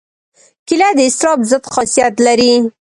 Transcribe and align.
کېله 0.67 0.89
د 0.97 0.99
اضطراب 1.07 1.39
ضد 1.49 1.63
خاصیت 1.73 2.13
لري. 2.27 2.53